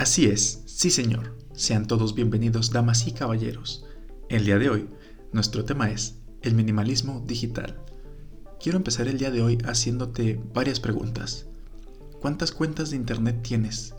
[0.00, 1.36] Así es, sí señor.
[1.52, 3.84] Sean todos bienvenidos, damas y caballeros.
[4.30, 4.88] El día de hoy,
[5.30, 7.84] nuestro tema es el minimalismo digital.
[8.58, 11.48] Quiero empezar el día de hoy haciéndote varias preguntas.
[12.18, 13.94] ¿Cuántas cuentas de Internet tienes?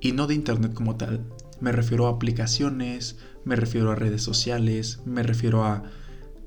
[0.00, 1.26] Y no de Internet como tal.
[1.58, 5.90] Me refiero a aplicaciones, me refiero a redes sociales, me refiero a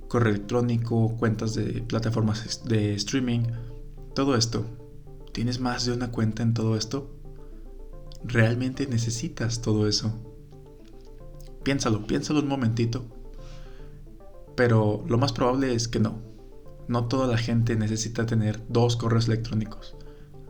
[0.07, 3.41] correo electrónico, cuentas de plataformas de streaming,
[4.15, 4.65] todo esto.
[5.33, 7.16] ¿Tienes más de una cuenta en todo esto?
[8.27, 10.13] ¿Realmente necesitas todo eso?
[11.63, 13.05] Piénsalo, piénsalo un momentito.
[14.55, 16.21] Pero lo más probable es que no.
[16.89, 19.95] No toda la gente necesita tener dos correos electrónicos.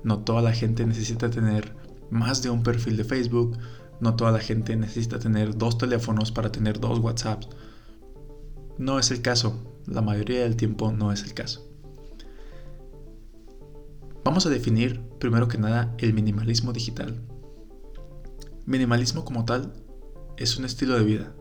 [0.04, 1.76] No toda la gente necesita tener
[2.10, 3.58] más de un perfil de Facebook.
[4.00, 7.48] No toda la gente necesita tener dos teléfonos para tener dos WhatsApps.
[8.80, 9.82] No es el caso.
[9.86, 11.68] La mayoría del tiempo no es el caso.
[14.24, 17.22] Vamos a definir primero que nada el minimalismo digital.
[18.68, 19.72] Minimalismo como tal
[20.36, 21.34] es un estilo de vida,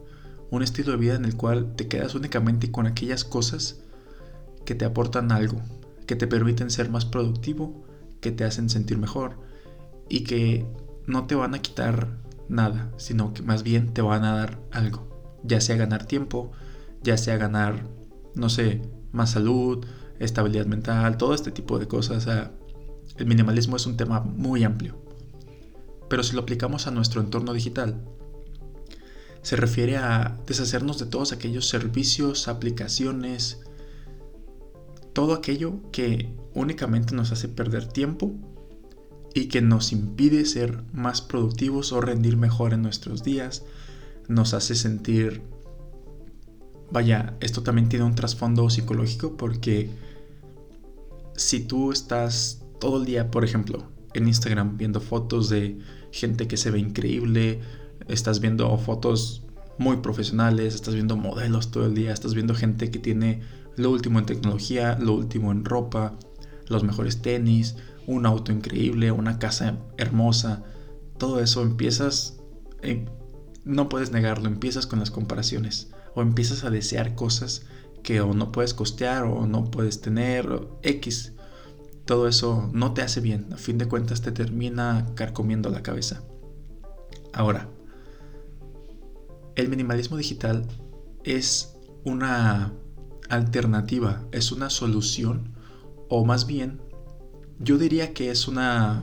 [0.53, 3.81] un estilo de vida en el cual te quedas únicamente con aquellas cosas
[4.65, 5.61] que te aportan algo,
[6.07, 7.85] que te permiten ser más productivo,
[8.21, 9.41] que te hacen sentir mejor
[10.09, 10.69] y que
[11.09, 12.17] no te van a quitar
[12.49, 16.53] nada, sino que más bien te van a dar algo, ya sea ganar tiempo,
[17.03, 17.89] ya sea ganar,
[18.37, 19.85] no sé, más salud,
[20.21, 22.29] estabilidad mental, todo este tipo de cosas.
[23.17, 25.06] el minimalismo es un tema muy amplio.
[26.09, 28.03] Pero si lo aplicamos a nuestro entorno digital,
[29.43, 33.61] se refiere a deshacernos de todos aquellos servicios, aplicaciones,
[35.13, 38.35] todo aquello que únicamente nos hace perder tiempo
[39.35, 43.65] y que nos impide ser más productivos o rendir mejor en nuestros días,
[44.29, 45.43] nos hace sentir,
[46.91, 49.91] vaya, esto también tiene un trasfondo psicológico porque
[51.37, 53.85] si tú estás todo el día, por ejemplo,
[54.19, 55.79] en Instagram viendo fotos de
[56.11, 57.61] gente que se ve increíble,
[58.09, 59.45] estás viendo fotos
[59.79, 63.43] muy profesionales, estás viendo modelos todo el día, estás viendo gente que tiene
[63.77, 66.19] lo último en tecnología, lo último en ropa,
[66.69, 67.77] los mejores tenis,
[68.07, 70.65] un auto increíble, una casa hermosa,
[71.19, 72.39] todo eso empiezas,
[72.83, 73.05] eh,
[73.65, 77.67] no puedes negarlo, empiezas con las comparaciones o empiezas a desear cosas
[78.03, 81.33] que o no puedes costear o no puedes tener, X
[82.07, 86.23] todo eso no te hace bien, a fin de cuentas te termina carcomiendo la cabeza.
[87.33, 87.69] Ahora,
[89.57, 90.67] el minimalismo digital
[91.25, 92.73] es una
[93.29, 95.53] alternativa, es una solución,
[96.09, 96.81] o más bien,
[97.59, 99.03] yo diría que es una...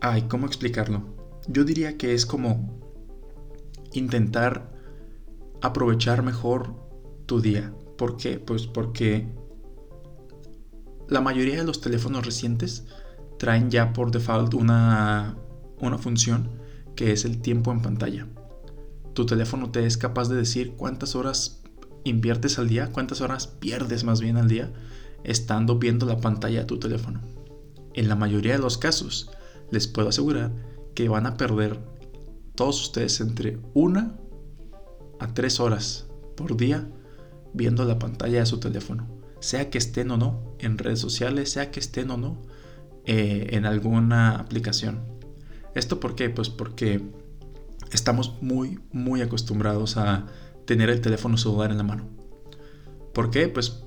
[0.00, 1.02] Ay, ¿cómo explicarlo?
[1.48, 2.78] Yo diría que es como
[3.92, 4.72] intentar
[5.62, 6.74] aprovechar mejor
[7.26, 7.74] tu día.
[7.98, 8.38] ¿Por qué?
[8.38, 9.26] Pues porque
[11.08, 12.84] la mayoría de los teléfonos recientes
[13.38, 15.36] traen ya por default una,
[15.80, 16.50] una función
[16.94, 18.26] que es el tiempo en pantalla.
[19.12, 21.62] Tu teléfono te es capaz de decir cuántas horas
[22.04, 24.72] inviertes al día, cuántas horas pierdes más bien al día
[25.24, 27.20] estando viendo la pantalla de tu teléfono.
[27.94, 29.30] En la mayoría de los casos,
[29.70, 30.52] les puedo asegurar
[30.94, 31.80] que van a perder
[32.54, 34.16] todos ustedes entre una
[35.18, 36.06] a tres horas
[36.36, 36.90] por día
[37.54, 41.70] viendo la pantalla de su teléfono sea que estén o no en redes sociales, sea
[41.70, 42.42] que estén o no
[43.04, 45.02] eh, en alguna aplicación.
[45.74, 46.30] ¿Esto por qué?
[46.30, 47.02] Pues porque
[47.92, 50.26] estamos muy, muy acostumbrados a
[50.64, 52.08] tener el teléfono celular en la mano.
[53.12, 53.48] ¿Por qué?
[53.48, 53.84] Pues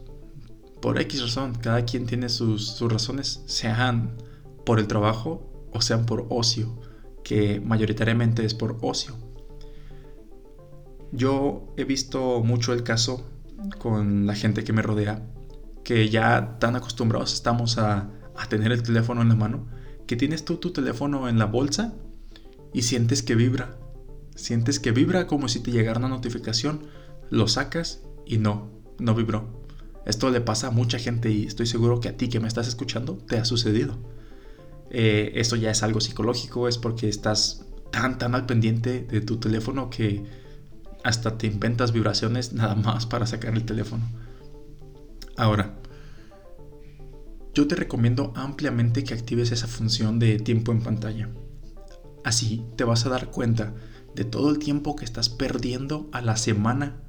[0.82, 4.16] por X razón, cada quien tiene sus, sus razones, sean
[4.66, 6.80] por el trabajo o sean por ocio,
[7.24, 9.16] que mayoritariamente es por ocio.
[11.12, 13.28] Yo he visto mucho el caso
[13.78, 15.28] con la gente que me rodea
[15.90, 18.12] que ya tan acostumbrados estamos a,
[18.48, 19.66] tener el teléfono en la mano,
[20.06, 21.96] que tienes tú tu teléfono en la bolsa
[22.72, 23.76] y sientes que vibra.
[24.36, 26.86] Sientes que vibra como si te llegara una notificación,
[27.32, 28.70] lo sacas y no,
[29.00, 29.64] no vibró.
[30.06, 32.68] Esto le pasa a mucha gente y estoy seguro que a ti que me estás
[32.68, 33.98] escuchando te ha sucedido.
[34.92, 39.38] Eh, esto ya es algo psicológico, es porque estás tan, tan al pendiente de tu
[39.38, 40.24] teléfono que
[41.04, 44.08] hasta te inventas vibraciones nada más para sacar el teléfono.
[45.36, 45.79] Ahora,
[47.54, 51.30] yo te recomiendo ampliamente que actives esa función de tiempo en pantalla.
[52.24, 53.74] Así te vas a dar cuenta
[54.16, 57.02] de todo el tiempo que estás perdiendo a la semana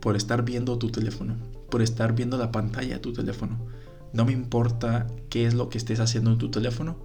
[0.00, 1.36] por estar viendo tu teléfono,
[1.70, 3.66] por estar viendo la pantalla de tu teléfono.
[4.12, 6.98] No me importa qué es lo que estés haciendo en tu teléfono,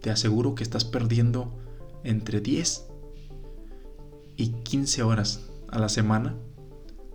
[0.00, 1.58] te aseguro que estás perdiendo
[2.04, 2.86] entre 10
[4.36, 6.36] y 15 horas a la semana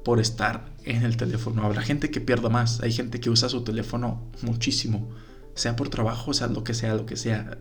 [0.04, 1.64] por estar en el teléfono.
[1.64, 5.10] Habrá gente que pierda más, hay gente que usa su teléfono muchísimo,
[5.56, 7.58] sea por trabajo, sea lo que sea, lo que sea.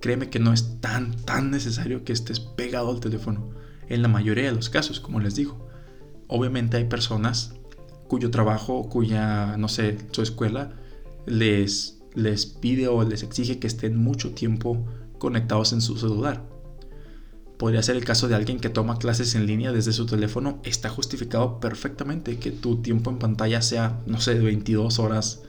[0.00, 3.50] créeme que no es tan, tan necesario que estés pegado al teléfono.
[3.88, 5.68] En la mayoría de los casos, como les digo.
[6.26, 7.54] Obviamente hay personas
[8.08, 10.72] cuyo trabajo, cuya, no sé, su escuela
[11.26, 14.84] les, les pide o les exige que estén mucho tiempo
[15.18, 16.53] conectados en su celular.
[17.58, 20.60] Podría ser el caso de alguien que toma clases en línea desde su teléfono.
[20.64, 25.42] Está justificado perfectamente que tu tiempo en pantalla sea, no sé, de 22 horas.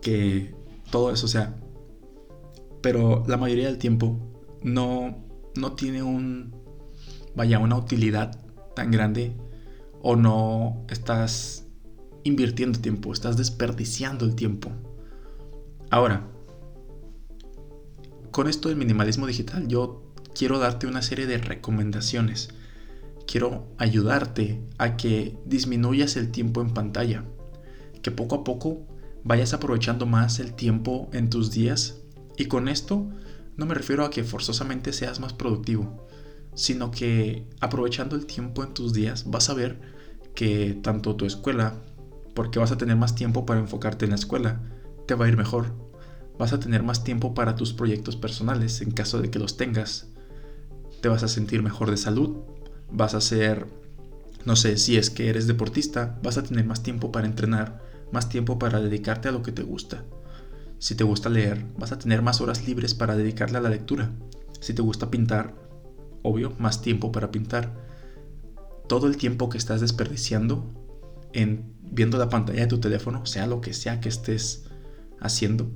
[0.00, 0.54] Que
[0.90, 1.56] todo eso sea.
[2.80, 4.18] Pero la mayoría del tiempo
[4.62, 5.24] no,
[5.56, 6.54] no tiene un,
[7.34, 8.40] vaya, una utilidad
[8.74, 9.36] tan grande
[10.02, 11.66] o no estás
[12.24, 14.70] invirtiendo tiempo, estás desperdiciando el tiempo.
[15.90, 16.26] Ahora,
[18.30, 22.50] con esto del minimalismo digital, yo quiero darte una serie de recomendaciones.
[23.26, 27.24] Quiero ayudarte a que disminuyas el tiempo en pantalla,
[28.02, 28.86] que poco a poco
[29.22, 32.02] vayas aprovechando más el tiempo en tus días
[32.36, 33.08] y con esto
[33.56, 36.06] no me refiero a que forzosamente seas más productivo,
[36.54, 39.80] sino que aprovechando el tiempo en tus días vas a ver
[40.34, 41.80] que tanto tu escuela,
[42.34, 44.60] porque vas a tener más tiempo para enfocarte en la escuela,
[45.06, 45.72] te va a ir mejor.
[46.36, 50.13] Vas a tener más tiempo para tus proyectos personales en caso de que los tengas
[51.04, 52.38] te vas a sentir mejor de salud,
[52.90, 53.66] vas a ser,
[54.46, 58.30] no sé, si es que eres deportista, vas a tener más tiempo para entrenar, más
[58.30, 60.02] tiempo para dedicarte a lo que te gusta.
[60.78, 64.12] Si te gusta leer, vas a tener más horas libres para dedicarle a la lectura.
[64.60, 65.54] Si te gusta pintar,
[66.22, 67.74] obvio, más tiempo para pintar.
[68.88, 70.72] Todo el tiempo que estás desperdiciando
[71.34, 74.64] en viendo la pantalla de tu teléfono, sea lo que sea que estés
[75.20, 75.70] haciendo,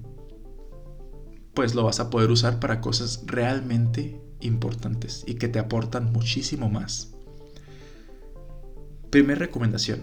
[1.52, 6.68] pues lo vas a poder usar para cosas realmente importantes y que te aportan muchísimo
[6.68, 7.14] más.
[9.10, 10.02] Primera recomendación.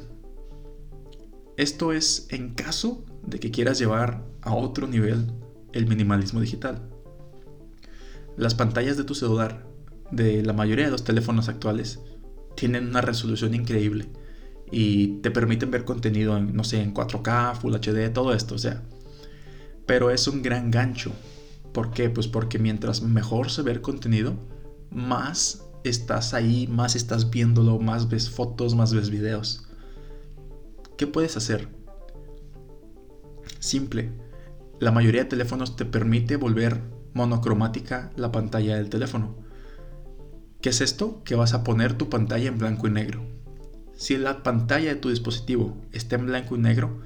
[1.57, 5.31] Esto es en caso de que quieras llevar a otro nivel
[5.73, 6.89] el minimalismo digital.
[8.37, 9.65] Las pantallas de tu celular,
[10.11, 11.99] de la mayoría de los teléfonos actuales,
[12.55, 14.07] tienen una resolución increíble
[14.71, 18.57] y te permiten ver contenido en, no sé, en 4K, Full HD, todo esto, o
[18.57, 18.83] sea.
[19.85, 21.13] Pero es un gran gancho
[21.75, 22.09] ¿Por qué?
[22.09, 24.35] Pues porque mientras mejor se ve el contenido,
[24.91, 29.67] más estás ahí, más estás viéndolo, más ves fotos, más ves videos.
[30.97, 31.67] ¿Qué puedes hacer?
[33.59, 34.13] Simple.
[34.79, 36.79] La mayoría de teléfonos te permite volver
[37.13, 39.35] monocromática la pantalla del teléfono.
[40.61, 41.25] ¿Qué es esto?
[41.25, 43.25] Que vas a poner tu pantalla en blanco y negro.
[43.97, 47.01] Si la pantalla de tu dispositivo está en blanco y negro,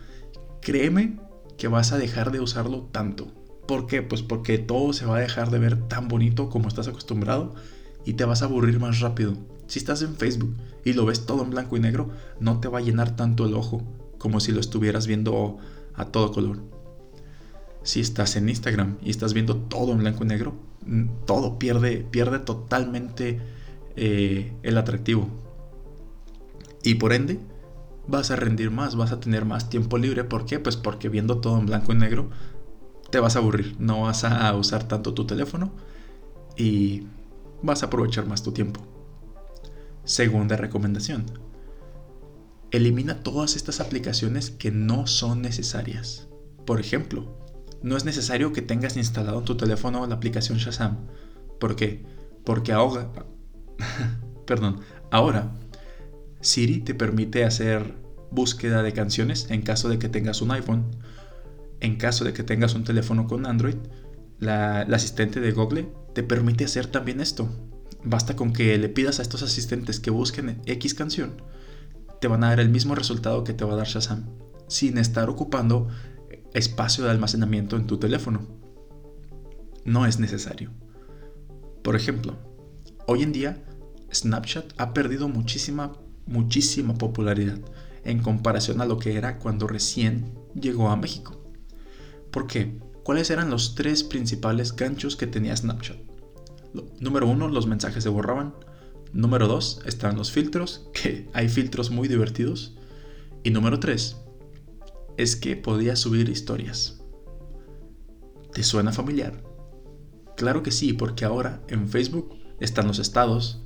[0.61, 1.19] créeme
[1.57, 3.38] que vas a dejar de usarlo tanto.
[3.69, 4.01] ¿Por qué?
[4.01, 7.53] Pues porque todo se va a dejar de ver tan bonito como estás acostumbrado
[8.03, 9.35] y te vas a aburrir más rápido.
[9.67, 12.79] Si estás en Facebook y lo ves todo en blanco y negro, no te va
[12.79, 13.83] a llenar tanto el ojo
[14.17, 15.59] como si lo estuvieras viendo
[15.93, 16.63] a todo color.
[17.83, 20.55] Si estás en Instagram y estás viendo todo en blanco y negro,
[20.87, 23.39] mm, todo pierde, pierde totalmente
[23.95, 25.29] eh, el atractivo.
[26.81, 27.39] Y por ende,
[28.07, 30.23] vas a rendir más, vas a tener más tiempo libre.
[30.23, 30.57] ¿Por qué?
[30.57, 32.31] Pues porque viendo todo en blanco y negro,
[33.09, 35.71] te vas a aburrir, no vas a usar tanto tu teléfono
[36.57, 37.07] y
[37.61, 38.81] vas a aprovechar más tu tiempo.
[40.03, 41.25] Segunda recomendación.
[42.71, 46.27] Elimina todas estas aplicaciones que no son necesarias.
[46.65, 47.39] Por ejemplo,
[47.81, 51.07] no es necesario que tengas instalado en tu teléfono la aplicación Shazam.
[51.59, 52.05] ¿Por qué?
[52.43, 53.11] Porque ahora,
[54.45, 54.81] perdón,
[55.11, 55.51] ahora
[56.41, 57.95] Siri te permite hacer
[58.31, 60.85] búsqueda de canciones en caso de que tengas un iPhone
[61.79, 63.75] en caso de que tengas un teléfono con Android,
[64.39, 67.49] la, asistente de Google te permite hacer también esto.
[68.03, 71.41] Basta con que le pidas a estos asistentes que busquen X canción,
[72.21, 74.25] te van a dar el mismo resultado que te va a dar Shazam,
[74.67, 75.87] sin estar ocupando
[76.53, 78.47] espacio de almacenamiento en tu teléfono.
[79.85, 80.71] No es necesario.
[81.83, 82.37] Por ejemplo,
[83.07, 83.63] hoy en día
[84.13, 85.93] Snapchat ha perdido muchísima,
[86.25, 87.59] muchísima popularidad
[88.03, 91.38] en comparación a lo que era cuando recién llegó a México.
[92.31, 92.79] ¿Por qué?
[93.03, 95.97] ¿Cuáles eran los tres principales ganchos que tenía Snapchat?
[96.99, 98.53] Número uno, los mensajes se borraban.
[99.13, 102.75] Número dos, están los filtros, que hay filtros muy divertidos.
[103.43, 104.17] Y número tres,
[105.17, 107.01] es que podía subir historias.
[108.53, 109.43] ¿Te suena familiar?
[110.35, 113.63] Claro que sí, porque ahora en Facebook están los estados,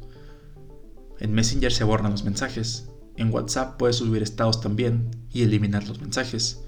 [1.19, 6.01] en Messenger se borran los mensajes, en WhatsApp puedes subir estados también y eliminar los
[6.01, 6.63] mensajes.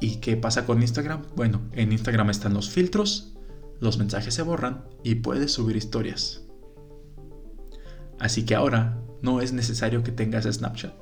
[0.00, 1.22] ¿Y qué pasa con Instagram?
[1.34, 3.34] Bueno, en Instagram están los filtros,
[3.80, 6.42] los mensajes se borran y puedes subir historias.
[8.18, 10.94] Así que ahora no es necesario que tengas Snapchat.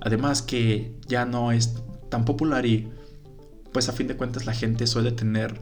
[0.00, 1.74] Además que ya no es
[2.08, 2.88] tan popular y
[3.72, 5.60] pues a fin de cuentas la gente suele tener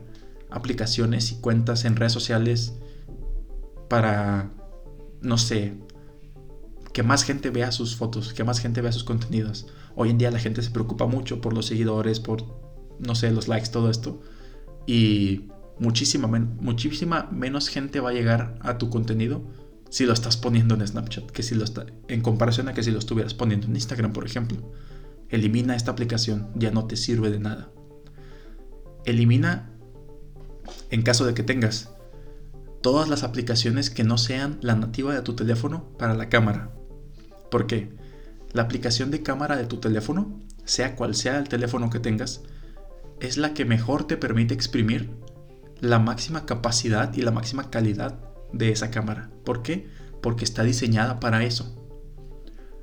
[0.50, 2.74] aplicaciones y cuentas en redes sociales
[3.88, 4.50] para,
[5.20, 5.74] no sé,
[6.92, 9.66] que más gente vea sus fotos, que más gente vea sus contenidos.
[9.94, 12.67] Hoy en día la gente se preocupa mucho por los seguidores, por,
[12.98, 14.20] no sé, los likes, todo esto.
[14.86, 19.42] Y muchísima, muchísima menos gente va a llegar a tu contenido
[19.90, 22.90] si lo estás poniendo en Snapchat, que si lo está, en comparación a que si
[22.90, 24.58] lo estuvieras poniendo en Instagram, por ejemplo.
[25.28, 27.70] Elimina esta aplicación, ya no te sirve de nada.
[29.04, 29.70] Elimina,
[30.90, 31.90] en caso de que tengas,
[32.82, 36.72] todas las aplicaciones que no sean la nativa de tu teléfono para la cámara.
[37.50, 37.90] ¿Por qué?
[38.52, 42.42] La aplicación de cámara de tu teléfono, sea cual sea el teléfono que tengas,
[43.20, 45.10] es la que mejor te permite exprimir
[45.80, 48.18] la máxima capacidad y la máxima calidad
[48.52, 49.30] de esa cámara.
[49.44, 49.88] ¿Por qué?
[50.22, 51.74] Porque está diseñada para eso.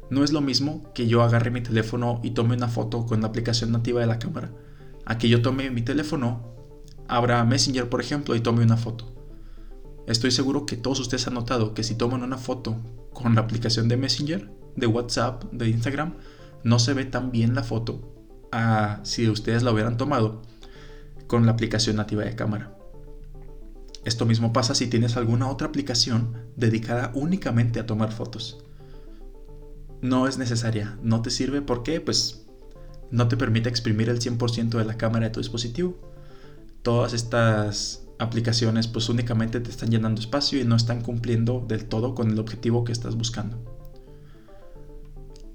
[0.09, 3.27] No es lo mismo que yo agarre mi teléfono y tome una foto con la
[3.27, 4.51] aplicación nativa de la cámara,
[5.05, 6.53] a que yo tome mi teléfono,
[7.07, 9.13] abra Messenger por ejemplo y tome una foto.
[10.05, 12.77] Estoy seguro que todos ustedes han notado que si toman una foto
[13.13, 16.15] con la aplicación de Messenger, de WhatsApp, de Instagram,
[16.63, 18.14] no se ve tan bien la foto
[19.03, 20.41] si ustedes la hubieran tomado
[21.27, 22.77] con la aplicación nativa de cámara.
[24.05, 28.63] Esto mismo pasa si tienes alguna otra aplicación dedicada únicamente a tomar fotos.
[30.01, 32.45] No es necesaria, no te sirve porque pues
[33.09, 35.97] no te permite exprimir el 100% de la cámara de tu dispositivo.
[36.83, 42.13] Todas estas aplicaciones pues únicamente te están llenando espacio y no están cumpliendo del todo
[42.13, 43.57] con el objetivo que estás buscando.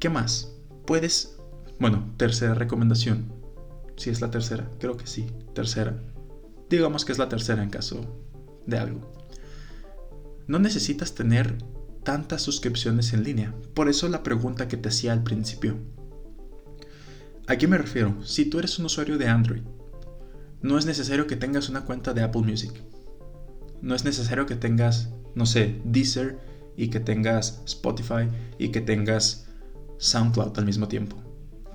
[0.01, 0.57] ¿Qué más?
[0.87, 1.37] Puedes,
[1.81, 3.33] bueno, tercera recomendación.
[3.97, 6.01] Si es la tercera, creo que sí, tercera.
[6.69, 8.05] Digamos que es la tercera en caso
[8.67, 9.13] de algo.
[10.47, 11.57] No necesitas tener
[12.05, 13.55] tantas suscripciones en línea.
[13.75, 15.79] Por eso la pregunta que te hacía al principio.
[17.47, 18.23] ¿A qué me refiero?
[18.25, 19.63] Si tú eres un usuario de Android,
[20.63, 22.73] no es necesario que tengas una cuenta de Apple Music.
[23.81, 26.39] No es necesario que tengas, no sé, Deezer
[26.77, 29.49] y que tengas Spotify y que tengas
[29.99, 31.20] SoundCloud al mismo tiempo.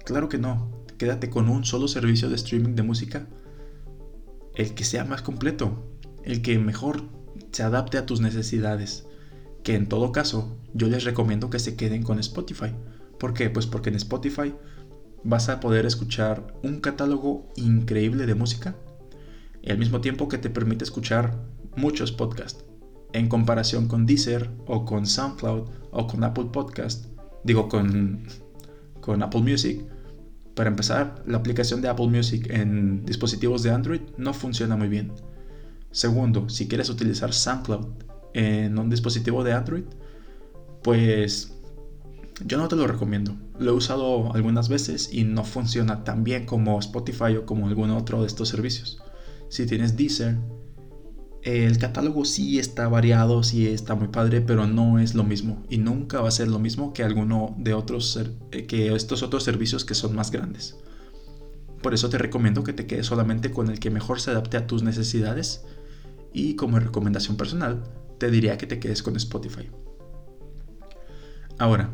[0.06, 0.72] Claro que no.
[0.98, 3.28] Quédate con un solo servicio de streaming de música.
[4.56, 5.96] El que sea más completo
[6.26, 7.04] el que mejor
[7.52, 9.06] se adapte a tus necesidades.
[9.64, 12.74] Que en todo caso, yo les recomiendo que se queden con Spotify.
[13.20, 13.50] ¿Por qué?
[13.50, 14.54] Pues porque en Spotify
[15.24, 18.76] vas a poder escuchar un catálogo increíble de música
[19.62, 21.40] y al mismo tiempo que te permite escuchar
[21.76, 22.66] muchos podcasts.
[23.14, 27.06] En comparación con Deezer o con SoundCloud o con Apple Podcast,
[27.44, 28.24] digo con,
[29.00, 29.86] con Apple Music,
[30.56, 35.12] para empezar, la aplicación de Apple Music en dispositivos de Android no funciona muy bien.
[35.92, 37.88] Segundo, si quieres utilizar SoundCloud
[38.34, 39.84] en un dispositivo de Android,
[40.82, 41.54] pues
[42.46, 43.36] yo no te lo recomiendo.
[43.60, 47.92] Lo he usado algunas veces y no funciona tan bien como Spotify o como algún
[47.92, 49.02] otro de estos servicios.
[49.50, 50.38] Si tienes Deezer,
[51.46, 55.78] el catálogo sí está variado, sí está muy padre, pero no es lo mismo y
[55.78, 58.20] nunca va a ser lo mismo que alguno de otros
[58.52, 60.76] eh, que estos otros servicios que son más grandes.
[61.84, 64.66] Por eso te recomiendo que te quedes solamente con el que mejor se adapte a
[64.66, 65.64] tus necesidades
[66.34, 67.84] y como recomendación personal,
[68.18, 69.70] te diría que te quedes con Spotify.
[71.60, 71.92] Ahora,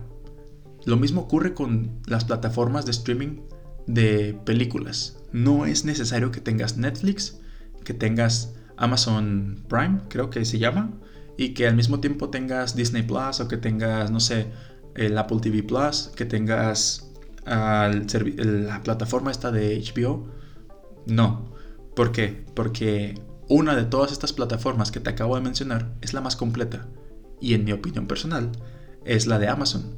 [0.86, 3.41] lo mismo ocurre con las plataformas de streaming
[3.86, 5.20] de películas.
[5.34, 7.41] No es necesario que tengas Netflix,
[7.84, 10.91] que tengas Amazon Prime, creo que se llama,
[11.38, 14.47] y que al mismo tiempo tengas Disney Plus o que tengas, no sé,
[14.95, 17.07] el Apple TV Plus, que tengas
[17.45, 20.27] la plataforma esta de HBO.
[21.05, 21.51] No.
[21.95, 22.45] ¿Por qué?
[22.55, 26.88] Porque una de todas estas plataformas que te acabo de mencionar es la más completa
[27.39, 28.51] y en mi opinión personal
[29.05, 29.95] es la de Amazon.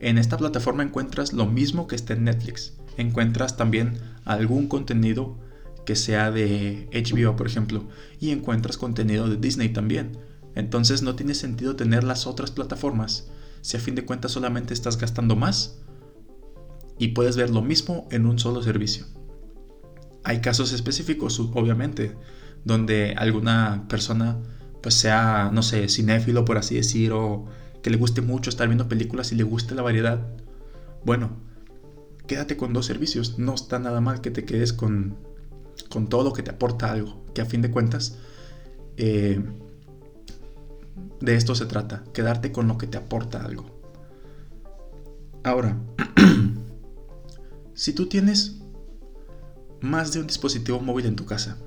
[0.00, 2.76] En esta plataforma encuentras lo mismo que está en Netflix.
[2.96, 5.38] Encuentras también algún contenido
[5.84, 7.84] que sea de HBO, por ejemplo,
[8.20, 10.18] y encuentras contenido de Disney también.
[10.54, 13.30] Entonces no tiene sentido tener las otras plataformas
[13.62, 15.78] si a fin de cuentas solamente estás gastando más
[16.98, 19.06] y puedes ver lo mismo en un solo servicio.
[20.24, 22.14] Hay casos específicos, obviamente,
[22.64, 24.38] donde alguna persona
[24.82, 27.46] pues sea, no sé, cinéfilo por así decir, o
[27.82, 30.26] que le guste mucho estar viendo películas y le guste la variedad.
[31.04, 31.30] Bueno,
[32.26, 35.16] quédate con dos servicios, no está nada mal que te quedes con,
[35.92, 38.16] con todo lo que te aporta algo, que a fin de cuentas
[38.96, 39.44] eh,
[41.20, 43.66] de esto se trata, quedarte con lo que te aporta algo.
[45.44, 45.76] Ahora,
[47.74, 48.62] si tú tienes
[49.80, 51.58] más de un dispositivo móvil en tu casa,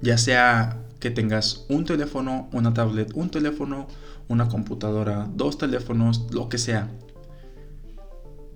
[0.00, 3.86] ya sea que tengas un teléfono, una tablet, un teléfono,
[4.28, 6.90] una computadora, dos teléfonos, lo que sea.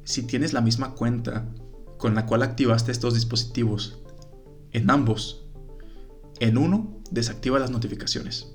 [0.05, 1.45] Si tienes la misma cuenta
[1.99, 3.99] con la cual activaste estos dispositivos
[4.73, 5.45] en ambos
[6.41, 8.53] En uno, desactiva las notificaciones.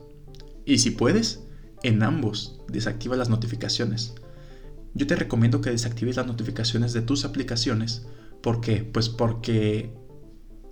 [0.65, 1.43] Y si puedes,
[1.83, 4.15] en ambos, desactiva las notificaciones.
[4.93, 8.05] Yo te recomiendo que desactives las notificaciones de tus aplicaciones.
[8.41, 8.83] ¿Por qué?
[8.83, 9.93] Pues porque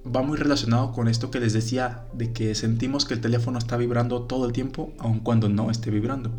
[0.06, 3.78] va muy relacionado con esto que les decía de que sentimos que el teléfono está
[3.78, 6.32] vibrando todo el tiempo, aun cuando no esté vibrando.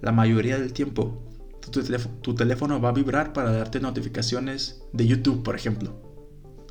[0.00, 1.22] La mayoría del tiempo,
[1.70, 6.03] tu, teléfono va a vibrar para darte notificaciones de YouTube, por ejemplo.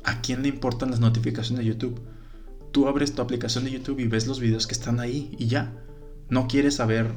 [0.04, 2.00] ¿A quién le importan las notificaciones de YouTube?
[2.72, 5.72] Tú abres tu aplicación de YouTube y ves los videos que están ahí y ya.
[6.28, 7.12] No quieres saber...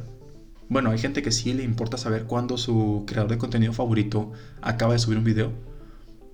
[0.69, 4.93] Bueno, hay gente que sí le importa saber cuándo su creador de contenido favorito acaba
[4.93, 5.51] de subir un video,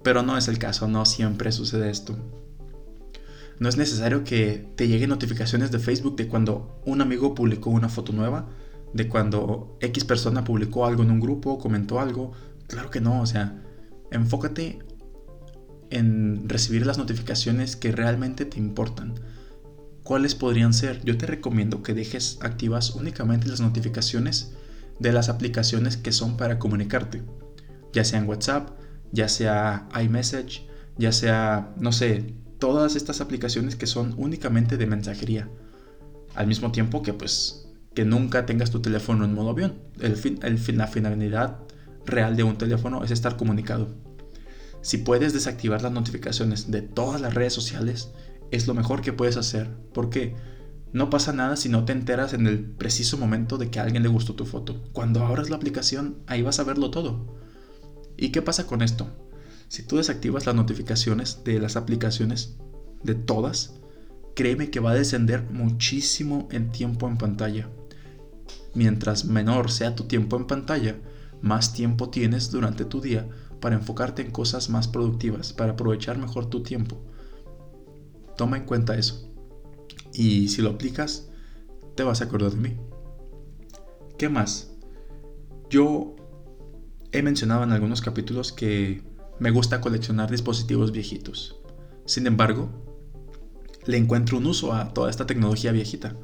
[0.03, 2.17] pero no es el caso, no siempre sucede esto.
[3.59, 7.89] No es necesario que te lleguen notificaciones de Facebook de cuando un amigo publicó una
[7.89, 8.49] foto nueva,
[8.93, 12.31] de cuando X persona publicó algo en un grupo, comentó algo.
[12.67, 13.61] Claro que no, o sea,
[14.11, 14.79] enfócate
[15.93, 19.13] en recibir las notificaciones que realmente te importan.
[20.03, 21.03] ¿Cuáles podrían ser?
[21.05, 24.53] Yo te recomiendo que dejes activas únicamente las notificaciones
[24.99, 27.21] de las aplicaciones que son para comunicarte,
[27.93, 28.71] ya sea WhatsApp,
[29.11, 35.49] ya sea iMessage, ya sea, no sé, todas estas aplicaciones que son únicamente de mensajería.
[36.33, 39.75] Al mismo tiempo que pues que nunca tengas tu teléfono en modo avión.
[39.99, 41.59] El fin, el fin, la finalidad
[42.05, 44.12] real de un teléfono es estar comunicado.
[44.83, 48.09] Si puedes desactivar las notificaciones de todas las redes sociales,
[48.51, 50.35] es lo mejor que puedes hacer, porque
[50.91, 54.03] no pasa nada si no te enteras en el preciso momento de que a alguien
[54.03, 54.83] le gustó tu foto.
[54.91, 57.39] Cuando abras la aplicación, ahí vas a verlo todo.
[58.17, 59.07] ¿Y qué pasa con esto?
[59.69, 62.57] Si tú desactivas las notificaciones de las aplicaciones,
[63.03, 63.79] de todas,
[64.35, 67.69] créeme que va a descender muchísimo en tiempo en pantalla.
[68.73, 70.97] Mientras menor sea tu tiempo en pantalla,
[71.41, 73.29] más tiempo tienes durante tu día
[73.63, 77.01] para enfocarte en cosas más productivas, para aprovechar mejor tu tiempo.
[78.35, 79.33] Toma en cuenta eso.
[80.11, 81.29] Y si lo aplicas,
[81.95, 82.77] te vas a acordar de mí.
[84.17, 84.75] ¿Qué más?
[85.69, 86.17] Yo
[87.13, 89.01] he mencionado en algunos capítulos que
[89.39, 91.55] me gusta coleccionar dispositivos viejitos.
[92.03, 92.67] Sin embargo,
[93.85, 96.17] le encuentro un uso a toda esta tecnología viejita.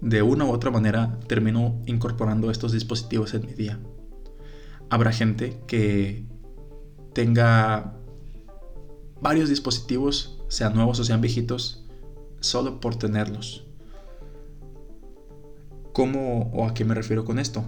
[0.00, 3.78] De una u otra manera termino incorporando estos dispositivos en mi día.
[4.88, 6.24] Habrá gente que
[7.16, 7.94] tenga
[9.22, 11.82] varios dispositivos, sean nuevos o sean viejitos,
[12.40, 13.64] solo por tenerlos.
[15.94, 17.64] ¿Cómo o a qué me refiero con esto?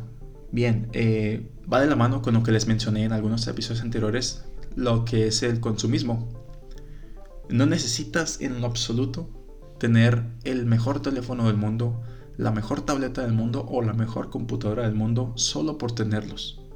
[0.53, 4.45] Bien, eh, va de la mano con lo que les mencioné en algunos episodios anteriores,
[4.77, 6.29] lo que es el consumismo.
[7.49, 9.31] No necesitas en lo absoluto
[9.79, 12.03] tener el mejor teléfono del mundo,
[12.37, 16.68] la mejor tableta del mundo o la mejor computadora del mundo solo por tenerlos.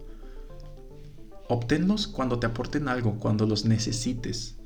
[1.48, 4.56] Obténlos cuando te aporten algo, cuando los necesites.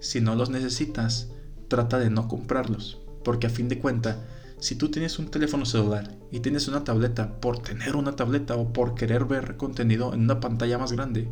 [0.00, 1.32] Si no los necesitas,
[1.68, 4.18] trata de no comprarlos, porque a fin de cuentas,
[4.58, 8.72] si tú tienes un teléfono celular y tienes una tableta por tener una tableta o
[8.72, 11.28] por querer ver contenido en una pantalla más grande,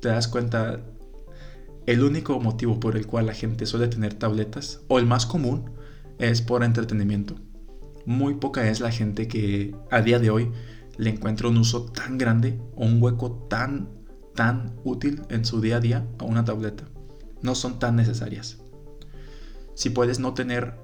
[0.00, 0.80] te das cuenta,
[1.86, 5.70] el único motivo por el cual la gente suele tener tabletas, o el más común,
[6.18, 7.36] es por entretenimiento.
[8.04, 10.50] Muy poca es la gente que a día de hoy
[10.98, 13.88] le encuentra un uso tan grande o un hueco tan,
[14.34, 16.84] tan útil en su día a día a una tableta.
[17.42, 18.58] No son tan necesarias
[19.76, 20.74] si puedes no tener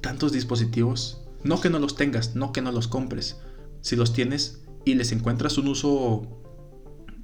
[0.00, 3.38] tantos dispositivos, no que no los tengas, no que no los compres,
[3.80, 6.44] si los tienes y les encuentras un uso,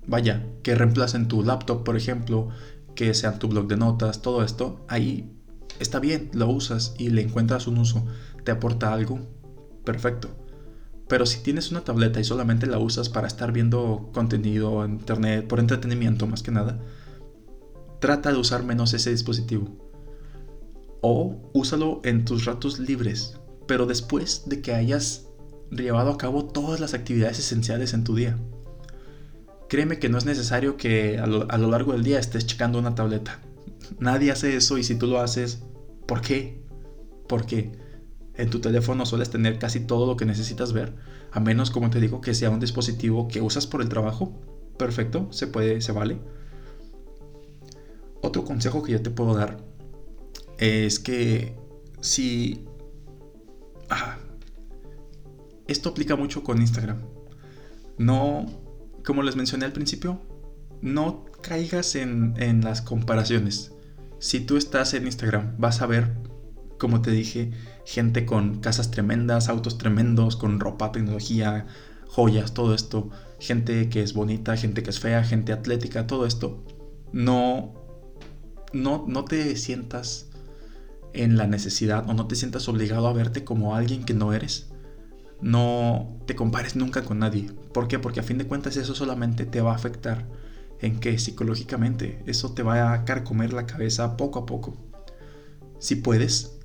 [0.07, 2.49] vaya, que reemplacen tu laptop, por ejemplo,
[2.97, 5.33] que sean tu blog de notas, todo esto, ahí
[5.79, 8.05] está bien, lo usas y le encuentras un uso,
[8.43, 9.21] te aporta algo,
[9.85, 10.29] perfecto.
[11.13, 15.47] Pero si tienes una tableta y solamente la usas para estar viendo contenido en internet,
[15.47, 16.81] por entretenimiento más que nada,
[18.01, 19.77] trata de usar menos ese dispositivo
[21.03, 25.27] o úsalo en tus ratos libres, pero después de que hayas
[25.71, 28.39] llevado a cabo todas las actividades esenciales en tu día.
[29.69, 33.43] Créeme que no es necesario que a lo, largo del día estés checando una tableta.
[33.99, 35.63] Nadie hace eso y si tú lo haces,
[36.07, 36.65] ¿por qué?
[37.29, 37.73] Porque
[38.35, 40.95] en tu teléfono sueles tener casi todo lo que necesitas ver,
[41.31, 44.41] a menos como te digo que sea un dispositivo que usas por el trabajo.
[44.79, 46.19] Perfecto, se puede, se vale.
[48.23, 49.59] Otro consejo que yo te puedo dar
[50.59, 51.57] es que
[52.01, 52.65] si...
[55.67, 57.03] esto aplica mucho con Instagram.
[57.99, 58.47] No,
[59.05, 60.21] como les mencioné al principio,
[60.81, 63.73] no caigas en, en las comparaciones.
[64.19, 66.17] Si tú estás en Instagram, vas a ver,
[66.79, 67.51] como te dije,
[67.85, 71.67] gente con casas tremendas, autos tremendos, con ropa, tecnología,
[72.09, 73.11] joyas, todo esto.
[73.39, 76.65] Gente que es bonita, gente que es fea, gente atlética, todo esto.
[77.13, 77.83] No
[78.73, 80.29] no, no te sientas
[81.13, 84.71] en la necesidad o no te sientas obligado a verte como alguien que no eres.
[85.41, 87.51] No te compares nunca con nadie.
[87.75, 87.99] ¿Por qué?
[87.99, 90.27] Porque a fin de cuentas eso solamente te va a afectar
[90.81, 94.77] en que psicológicamente eso te va a carcomer la cabeza poco a poco.
[95.79, 96.59] Si puedes,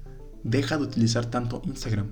[0.48, 2.12] deja de utilizar tanto Instagram.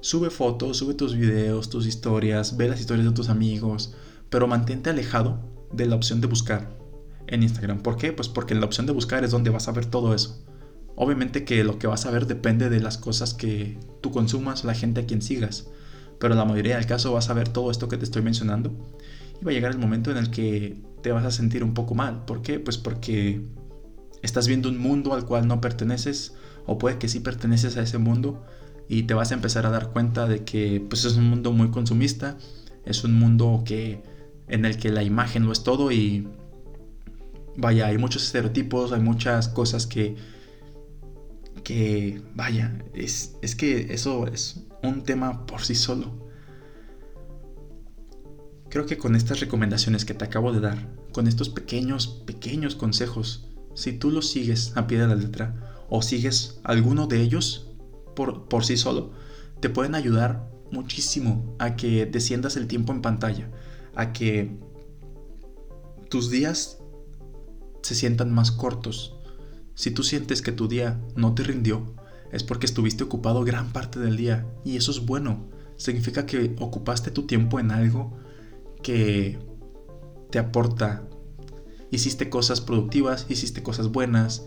[0.00, 3.94] Sube fotos, sube tus videos, tus historias, ve las historias de tus amigos,
[4.28, 5.40] pero mantente alejado
[5.72, 6.76] de la opción de buscar
[7.26, 7.82] en Instagram.
[7.82, 8.12] ¿Por qué?
[8.12, 10.44] Pues porque la opción de buscar es donde vas a ver todo eso.
[10.96, 14.74] Obviamente que lo que vas a ver depende de las cosas que tú consumas, la
[14.74, 15.68] gente a quien sigas.
[16.18, 18.70] Pero la mayoría del caso vas a ver todo esto que te estoy mencionando.
[19.40, 21.94] Y va a llegar el momento en el que te vas a sentir un poco
[21.94, 22.24] mal.
[22.26, 22.60] ¿Por qué?
[22.60, 23.42] Pues porque
[24.22, 26.34] estás viendo un mundo al cual no perteneces.
[26.66, 28.44] O puede que sí perteneces a ese mundo.
[28.88, 31.70] Y te vas a empezar a dar cuenta de que pues es un mundo muy
[31.70, 32.36] consumista.
[32.84, 34.02] Es un mundo que
[34.48, 36.28] en el que la imagen lo es todo y
[37.56, 40.16] vaya, hay muchos estereotipos, hay muchas cosas que
[41.62, 46.28] que, vaya, es, es que eso es un tema por sí solo.
[48.68, 53.48] Creo que con estas recomendaciones que te acabo de dar, con estos pequeños, pequeños consejos,
[53.74, 57.68] si tú los sigues a pie de la letra o sigues alguno de ellos
[58.16, 59.12] por, por sí solo,
[59.60, 63.50] te pueden ayudar muchísimo a que desciendas el tiempo en pantalla,
[63.94, 64.56] a que
[66.08, 66.78] tus días
[67.82, 69.20] se sientan más cortos,
[69.80, 71.94] si tú sientes que tu día no te rindió,
[72.32, 75.48] es porque estuviste ocupado gran parte del día y eso es bueno.
[75.78, 78.12] Significa que ocupaste tu tiempo en algo
[78.82, 79.38] que
[80.30, 81.08] te aporta.
[81.90, 84.46] Hiciste cosas productivas, hiciste cosas buenas.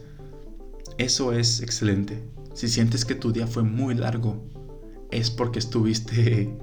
[0.97, 2.23] Eso es excelente.
[2.53, 4.43] Si sientes que tu día fue muy largo,
[5.12, 6.56] es porque estuviste...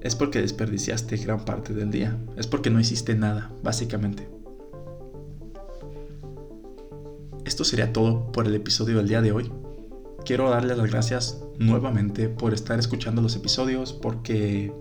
[0.00, 2.18] Es porque desperdiciaste gran parte del día.
[2.36, 4.28] Es porque no hiciste nada, básicamente.
[7.44, 9.52] Esto sería todo por el episodio del día de hoy.
[10.24, 14.72] Quiero darles las gracias nuevamente por estar escuchando los episodios porque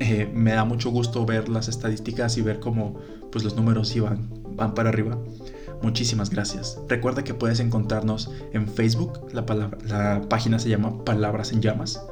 [0.00, 2.98] eh, me da mucho gusto ver las estadísticas y ver cómo
[3.30, 5.18] pues, los números iban, van para arriba.
[5.82, 6.80] Muchísimas gracias.
[6.88, 9.46] Recuerda que puedes encontrarnos en Facebook, la,
[10.28, 12.02] página se llama Palabras en Llamas.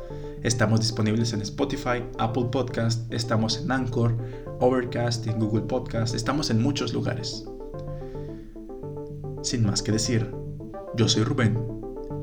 [0.42, 4.16] Estamos disponibles en Spotify, Apple Podcast, estamos en Anchor,
[4.60, 7.44] Overcast, en Google Podcast, estamos en muchos lugares.
[9.42, 10.32] Sin más que decir,
[10.96, 11.58] yo soy Rubén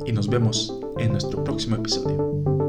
[0.05, 2.62] y nos vemos en nuestro próximo episodio.